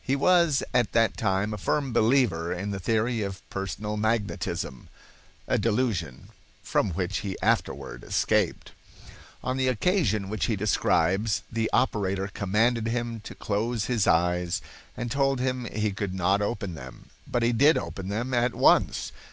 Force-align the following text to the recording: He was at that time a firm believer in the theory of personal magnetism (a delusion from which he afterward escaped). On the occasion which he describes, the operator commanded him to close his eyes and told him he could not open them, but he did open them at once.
He 0.00 0.14
was 0.14 0.62
at 0.72 0.92
that 0.92 1.16
time 1.16 1.52
a 1.52 1.58
firm 1.58 1.92
believer 1.92 2.52
in 2.52 2.70
the 2.70 2.78
theory 2.78 3.22
of 3.22 3.42
personal 3.50 3.96
magnetism 3.96 4.88
(a 5.48 5.58
delusion 5.58 6.28
from 6.62 6.90
which 6.92 7.22
he 7.26 7.36
afterward 7.42 8.04
escaped). 8.04 8.70
On 9.42 9.56
the 9.56 9.66
occasion 9.66 10.28
which 10.28 10.44
he 10.44 10.54
describes, 10.54 11.42
the 11.50 11.68
operator 11.72 12.28
commanded 12.28 12.86
him 12.86 13.18
to 13.22 13.34
close 13.34 13.86
his 13.86 14.06
eyes 14.06 14.62
and 14.96 15.10
told 15.10 15.40
him 15.40 15.64
he 15.64 15.90
could 15.90 16.14
not 16.14 16.40
open 16.40 16.74
them, 16.74 17.10
but 17.26 17.42
he 17.42 17.50
did 17.50 17.76
open 17.76 18.06
them 18.10 18.32
at 18.32 18.54
once. 18.54 19.10